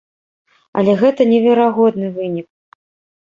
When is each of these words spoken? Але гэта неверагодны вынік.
Але 0.81 0.95
гэта 1.01 1.27
неверагодны 1.33 2.07
вынік. 2.17 2.47